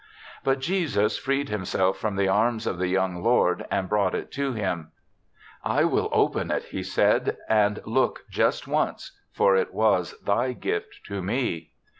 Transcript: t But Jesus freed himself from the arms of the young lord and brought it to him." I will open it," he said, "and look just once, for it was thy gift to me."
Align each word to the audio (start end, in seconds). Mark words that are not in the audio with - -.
t 0.01 0.03
But 0.43 0.59
Jesus 0.61 1.19
freed 1.19 1.49
himself 1.49 1.95
from 1.99 2.15
the 2.15 2.27
arms 2.27 2.65
of 2.65 2.79
the 2.79 2.87
young 2.87 3.21
lord 3.23 3.67
and 3.69 3.87
brought 3.87 4.15
it 4.15 4.31
to 4.31 4.51
him." 4.53 4.91
I 5.77 5.83
will 5.83 6.09
open 6.11 6.49
it," 6.49 6.63
he 6.63 6.81
said, 6.81 7.37
"and 7.47 7.79
look 7.85 8.21
just 8.27 8.65
once, 8.67 9.15
for 9.31 9.55
it 9.55 9.75
was 9.75 10.19
thy 10.21 10.53
gift 10.53 11.01
to 11.05 11.21
me." 11.21 11.73